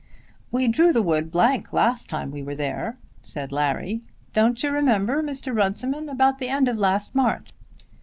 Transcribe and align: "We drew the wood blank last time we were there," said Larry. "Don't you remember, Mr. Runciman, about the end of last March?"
"We 0.49 0.67
drew 0.67 0.91
the 0.91 1.03
wood 1.03 1.29
blank 1.31 1.71
last 1.73 2.09
time 2.09 2.31
we 2.31 2.41
were 2.41 2.55
there," 2.55 2.97
said 3.21 3.51
Larry. 3.51 4.01
"Don't 4.33 4.63
you 4.63 4.71
remember, 4.71 5.21
Mr. 5.21 5.55
Runciman, 5.55 6.09
about 6.09 6.39
the 6.39 6.49
end 6.49 6.67
of 6.67 6.79
last 6.79 7.13
March?" 7.13 7.51